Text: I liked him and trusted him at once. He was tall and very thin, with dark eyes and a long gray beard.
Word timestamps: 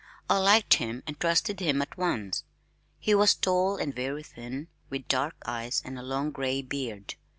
I 0.27 0.39
liked 0.39 0.73
him 0.73 1.03
and 1.05 1.19
trusted 1.19 1.59
him 1.59 1.79
at 1.79 1.95
once. 1.95 2.43
He 2.97 3.13
was 3.13 3.35
tall 3.35 3.77
and 3.77 3.93
very 3.93 4.23
thin, 4.23 4.67
with 4.89 5.07
dark 5.07 5.35
eyes 5.45 5.79
and 5.85 5.99
a 5.99 6.01
long 6.01 6.31
gray 6.31 6.63
beard. 6.63 7.13